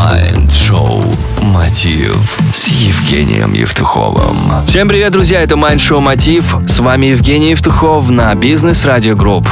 [0.00, 1.04] Mind Show
[1.42, 4.34] «Мотив» с Евгением Евтуховым.
[4.66, 6.56] Всем привет, друзья, это Mind Show «Мотив».
[6.66, 9.46] С вами Евгений Евтухов на Business Radio Group.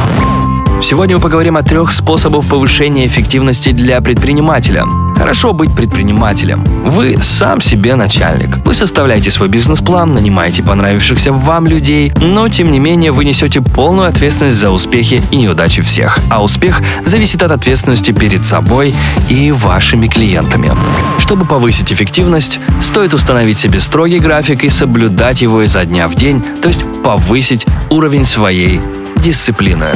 [0.83, 4.87] Сегодня мы поговорим о трех способах повышения эффективности для предпринимателя.
[5.19, 6.65] Хорошо быть предпринимателем.
[6.85, 8.65] Вы сам себе начальник.
[8.65, 14.09] Вы составляете свой бизнес-план, нанимаете понравившихся вам людей, но тем не менее вы несете полную
[14.09, 16.21] ответственность за успехи и неудачи всех.
[16.31, 18.95] А успех зависит от ответственности перед собой
[19.29, 20.71] и вашими клиентами.
[21.19, 26.43] Чтобы повысить эффективность, стоит установить себе строгий график и соблюдать его изо дня в день,
[26.63, 28.81] то есть повысить уровень своей
[29.17, 29.87] дисциплины.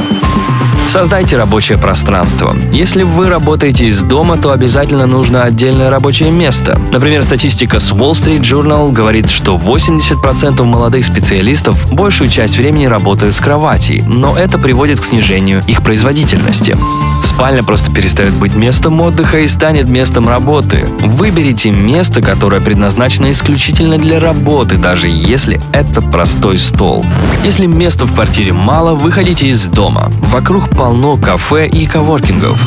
[0.93, 2.55] Создайте рабочее пространство.
[2.71, 6.79] Если вы работаете из дома, то обязательно нужно отдельное рабочее место.
[6.91, 13.35] Например, статистика с Wall Street Journal говорит, что 80% молодых специалистов большую часть времени работают
[13.35, 16.77] с кровати, но это приводит к снижению их производительности.
[17.23, 20.85] Спальня просто перестает быть местом отдыха и станет местом работы.
[20.99, 27.03] Выберите место, которое предназначено исключительно для работы, даже если это простой стол.
[27.43, 30.11] Если места в квартире мало, выходите из дома.
[30.31, 32.61] Вокруг полно кафе и коворкингов.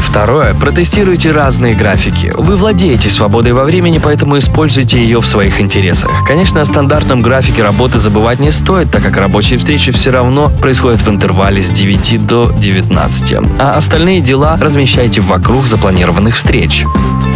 [0.00, 0.54] Второе.
[0.54, 2.32] Протестируйте разные графики.
[2.34, 6.24] Вы владеете свободой во времени, поэтому используйте ее в своих интересах.
[6.26, 11.02] Конечно, о стандартном графике работы забывать не стоит, так как рабочие встречи все равно происходят
[11.02, 16.86] в интервале с 9 до 19, а остальные дела размещайте вокруг запланированных встреч.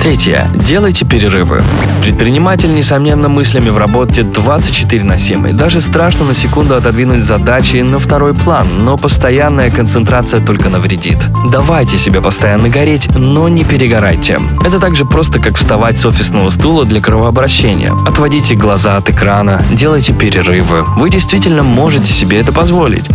[0.02, 0.48] Третье.
[0.54, 1.62] Делайте перерывы.
[2.02, 5.48] Предприниматель, несомненно, мыслями в работе 24 на 7.
[5.48, 11.18] И даже страшно на секунду отодвинуть задачи на второй план, но постоянная концентрация только навредит.
[11.50, 14.40] Давайте себе постоянно гореть, но не перегорайте.
[14.64, 17.92] Это так же просто, как вставать с офисного стула для кровообращения.
[18.06, 20.84] Отводите глаза от экрана, делайте перерывы.
[20.96, 23.08] Вы действительно можете себе это позволить.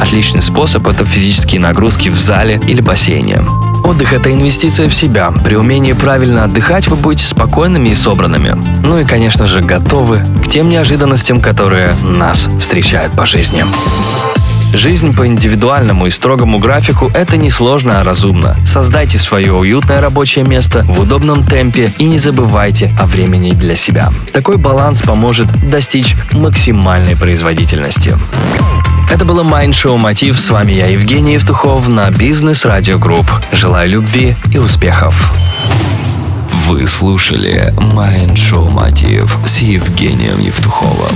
[0.00, 3.40] Отличный способ– это физические нагрузки в зале или бассейне.
[3.92, 5.30] Отдых– это инвестиция в себя.
[5.44, 8.54] При умении правильно отдыхать вы будете спокойными и собранными.
[8.82, 13.66] Ну и, конечно же, готовы к тем неожиданностям, которые нас встречают по жизни.
[14.72, 18.56] Жизнь по индивидуальному и строгому графику– это не сложно, а разумно.
[18.64, 24.10] Создайте свое уютное рабочее место в удобном темпе и не забывайте о времени для себя.
[24.32, 28.16] Такой баланс поможет достичь максимальной производительности.
[29.12, 30.40] Это было Mind Show Мотив.
[30.40, 33.30] С вами я, Евгений Евтухов, на Business Radio Group.
[33.52, 35.30] Желаю любви и успехов.
[36.66, 41.14] Вы слушали Mind Show Мотив с Евгением Евтуховым.